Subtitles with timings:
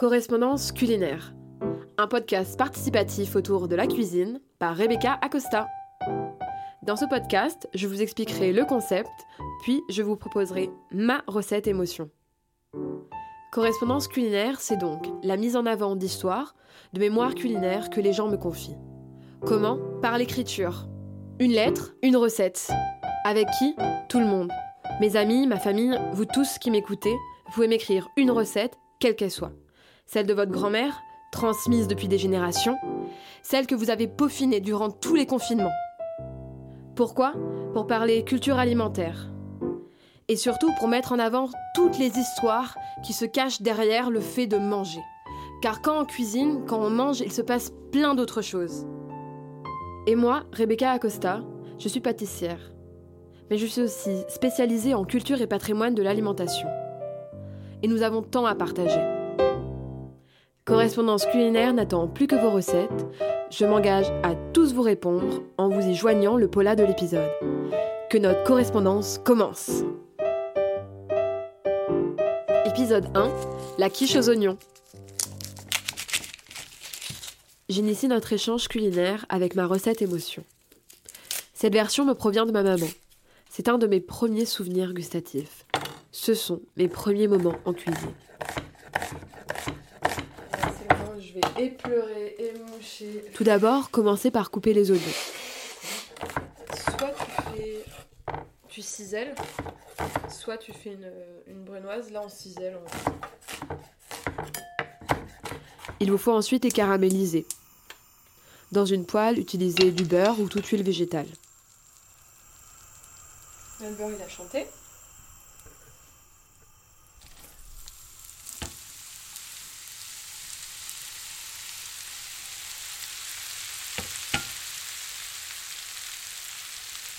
[0.00, 1.34] Correspondance culinaire,
[1.98, 5.68] un podcast participatif autour de la cuisine par Rebecca Acosta.
[6.82, 9.10] Dans ce podcast, je vous expliquerai le concept,
[9.60, 12.08] puis je vous proposerai ma recette émotion.
[13.52, 16.54] Correspondance culinaire, c'est donc la mise en avant d'histoires,
[16.94, 18.78] de mémoires culinaires que les gens me confient.
[19.44, 19.78] Comment?
[20.00, 20.88] Par l'écriture.
[21.40, 22.70] Une lettre, une recette.
[23.26, 23.76] Avec qui?
[24.08, 24.50] Tout le monde.
[24.98, 27.12] Mes amis, ma famille, vous tous qui m'écoutez,
[27.48, 29.52] vous pouvez m'écrire une recette, quelle qu'elle soit.
[30.12, 32.76] Celle de votre grand-mère, transmise depuis des générations,
[33.44, 35.70] celle que vous avez peaufinée durant tous les confinements.
[36.96, 37.34] Pourquoi?
[37.74, 39.30] Pour parler culture alimentaire.
[40.26, 42.74] Et surtout pour mettre en avant toutes les histoires
[43.04, 44.98] qui se cachent derrière le fait de manger.
[45.62, 48.88] Car quand on cuisine, quand on mange, il se passe plein d'autres choses.
[50.08, 51.42] Et moi, Rebecca Acosta,
[51.78, 52.72] je suis pâtissière.
[53.48, 56.66] Mais je suis aussi spécialisée en culture et patrimoine de l'alimentation.
[57.84, 59.19] Et nous avons tant à partager.
[60.70, 63.04] Correspondance culinaire n'attend plus que vos recettes.
[63.50, 67.28] Je m'engage à tous vous répondre en vous y joignant le pola de l'épisode.
[68.08, 69.82] Que notre correspondance commence.
[72.66, 73.32] Épisode 1
[73.78, 74.58] La quiche aux oignons.
[77.68, 80.44] J'initie notre échange culinaire avec ma recette émotion.
[81.52, 82.86] Cette version me provient de ma maman.
[83.48, 85.66] C'est un de mes premiers souvenirs gustatifs.
[86.12, 88.14] Ce sont mes premiers moments en cuisine.
[91.30, 93.24] Je vais épleurer, émoucher.
[93.34, 95.02] Tout d'abord, commencez par couper les oignons.
[96.74, 97.84] Soit tu fais.
[98.68, 99.34] Tu ciselles,
[100.28, 101.12] soit tu fais une,
[101.48, 102.10] une brunoise.
[102.10, 102.78] Là, on cisèle.
[105.98, 107.46] Il vous faut ensuite les caraméliser.
[108.72, 111.26] Dans une poêle, utilisez du beurre ou toute huile végétale.
[113.80, 114.66] Le beurre, il a chanté.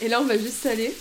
[0.00, 0.94] Et là, on va juste saler.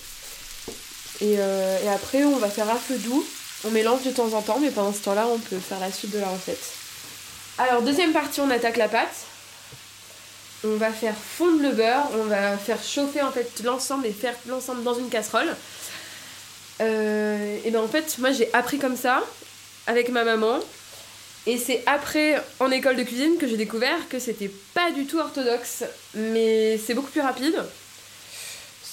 [1.22, 3.26] Et, euh, et, après, on va faire à feu doux.
[3.66, 6.12] On mélange de temps en temps, mais pendant ce temps-là, on peut faire la suite
[6.12, 6.64] de la recette.
[7.58, 9.26] Alors, deuxième partie, on attaque la pâte.
[10.66, 14.34] On va faire fondre le beurre, on va faire chauffer en fait l'ensemble et faire
[14.48, 15.54] l'ensemble dans une casserole.
[16.82, 19.24] Euh, et ben en fait, moi j'ai appris comme ça
[19.88, 20.60] avec ma maman.
[21.46, 25.20] Et c'est après en école de cuisine que j'ai découvert que c'était pas du tout
[25.20, 25.84] orthodoxe,
[26.14, 27.62] mais c'est beaucoup plus rapide.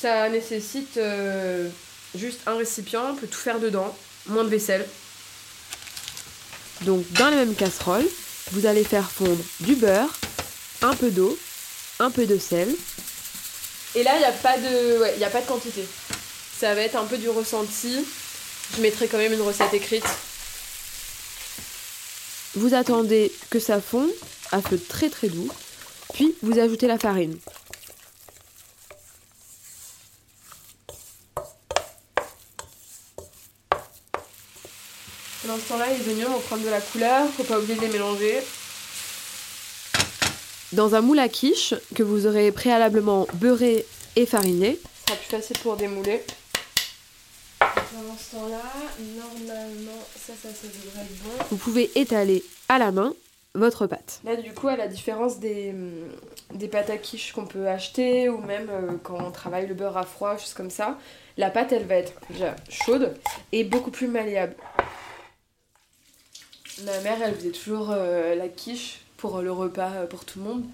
[0.01, 1.69] Ça nécessite euh,
[2.15, 3.95] juste un récipient, on peut tout faire dedans,
[4.29, 4.87] moins de vaisselle.
[6.83, 8.07] Donc dans la même casserole,
[8.53, 10.09] vous allez faire fondre du beurre,
[10.81, 11.39] un peu d'eau,
[11.99, 12.75] un peu de sel.
[13.95, 15.47] Et là, il n'y a, pas de...
[15.47, 15.85] quantité.
[16.59, 18.03] Ça va être un peu du ressenti.
[18.77, 20.07] Je mettrai quand même une recette écrite.
[22.55, 24.11] Vous attendez que ça fonde
[24.51, 25.51] à feu très très doux,
[26.15, 27.37] puis vous ajoutez la farine.
[35.61, 38.41] Ce temps-là, les oignons vont prendre de la couleur, faut pas oublier de les mélanger.
[40.73, 43.85] Dans un moule à quiche que vous aurez préalablement beurré
[44.17, 44.79] et fariné.
[45.07, 46.23] Ce sera plus facile pour démouler.
[47.59, 48.63] Pendant ce temps-là,
[49.17, 51.45] normalement, ça, ça, ça devrait être bon.
[51.51, 53.15] Vous pouvez étaler à la main
[53.55, 54.21] votre pâte.
[54.25, 55.75] Là, du coup, à la différence des,
[56.55, 59.97] des pâtes à quiche qu'on peut acheter ou même euh, quand on travaille le beurre
[59.97, 60.97] à froid, juste comme ça,
[61.37, 63.15] la pâte, elle va être déjà chaude
[63.51, 64.55] et beaucoup plus malléable.
[66.85, 70.45] Ma mère, elle faisait toujours euh, la quiche pour le repas euh, pour tout le
[70.47, 70.65] monde.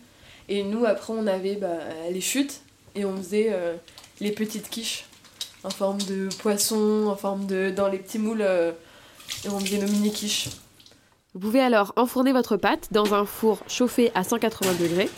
[0.48, 1.78] Et nous, après, on avait bah,
[2.10, 2.60] les chutes
[2.94, 3.74] et on faisait euh,
[4.20, 5.04] les petites quiches
[5.64, 7.70] en forme de poisson, en forme de.
[7.70, 8.42] dans les petits moules.
[8.42, 8.72] euh,
[9.44, 10.48] et on faisait nos mini quiches.
[11.34, 15.10] Vous pouvez alors enfourner votre pâte dans un four chauffé à 180 degrés.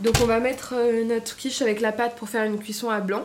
[0.00, 3.00] Donc, on va mettre euh, notre quiche avec la pâte pour faire une cuisson à
[3.00, 3.24] blanc.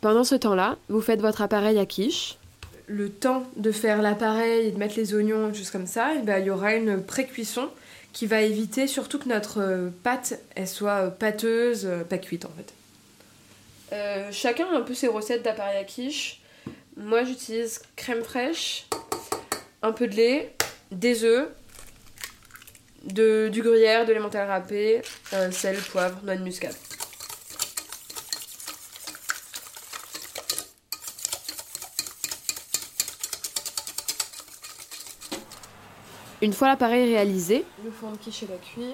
[0.00, 2.38] Pendant ce temps-là, vous faites votre appareil à quiche.
[2.86, 6.38] Le temps de faire l'appareil et de mettre les oignons, juste comme ça, et ben,
[6.38, 7.68] il y aura une pré-cuisson
[8.12, 12.50] qui va éviter surtout que notre euh, pâte soit euh, pâteuse, euh, pas cuite en
[12.50, 12.74] fait.
[14.30, 16.40] Chacun a un peu ses recettes d'appareil à quiche.
[16.96, 18.86] Moi j'utilise crème fraîche,
[19.82, 20.54] un peu de lait,
[20.90, 21.48] des œufs,
[23.04, 25.02] de, du gruyère, de l'emmental râpé,
[25.32, 26.74] euh, sel, poivre, noix de muscade.
[36.42, 38.92] Une fois l'appareil réalisé, Le fond de quiche est la cuit.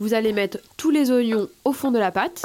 [0.00, 2.42] vous allez mettre tous les oignons au fond de la pâte,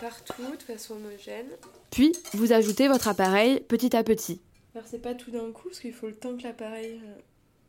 [0.00, 1.46] Partout, de façon homogène.
[1.90, 4.40] puis vous ajoutez votre appareil petit à petit.
[4.74, 7.20] Versez pas tout d'un coup parce qu'il faut le temps que l'appareil euh,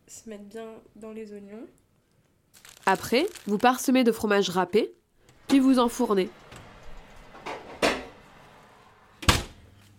[0.07, 1.65] se mettre bien dans les oignons.
[2.85, 4.93] Après, vous parsemez de fromage râpé,
[5.47, 6.29] puis vous enfournez.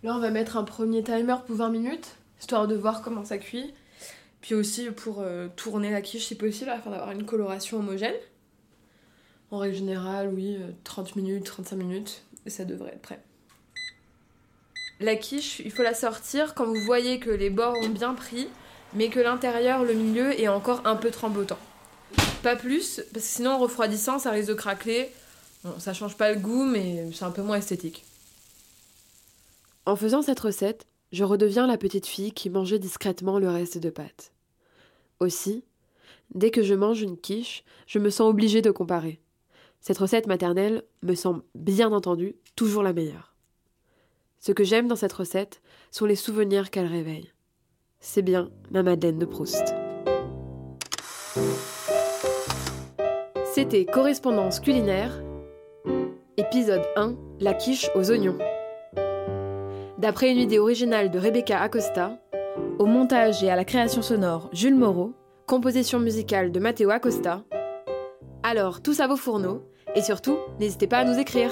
[0.03, 3.37] Là, on va mettre un premier timer pour 20 minutes, histoire de voir comment ça
[3.39, 3.73] cuit.
[4.45, 8.13] Puis aussi pour euh, tourner la quiche si possible, afin d'avoir une coloration homogène.
[9.49, 13.19] En règle générale, oui, 30 euh, minutes, 35 minutes, et ça devrait être prêt.
[14.99, 18.47] La quiche, il faut la sortir quand vous voyez que les bords ont bien pris,
[18.93, 21.57] mais que l'intérieur, le milieu, est encore un peu trembotant.
[22.43, 25.09] Pas plus, parce que sinon en refroidissant, ça risque de craquer.
[25.79, 28.05] Ça change pas le goût, mais c'est un peu moins esthétique.
[29.87, 33.89] En faisant cette recette, je redeviens la petite fille qui mangeait discrètement le reste de
[33.89, 34.33] pâte.
[35.19, 35.63] Aussi,
[36.33, 39.19] dès que je mange une quiche, je me sens obligée de comparer.
[39.79, 43.35] Cette recette maternelle me semble bien entendu toujours la meilleure.
[44.39, 47.31] Ce que j'aime dans cette recette sont les souvenirs qu'elle réveille.
[47.99, 49.73] C'est bien ma Madeleine de Proust.
[53.53, 55.23] C'était Correspondance culinaire,
[56.37, 58.37] épisode 1, la quiche aux oignons.
[59.97, 62.19] D'après une idée originale de Rebecca Acosta,
[62.79, 65.13] au montage et à la création sonore Jules Moreau,
[65.47, 67.43] composition musicale de Matteo Acosta.
[68.43, 69.63] Alors, tous à vos fourneaux,
[69.95, 71.51] et surtout, n'hésitez pas à nous écrire.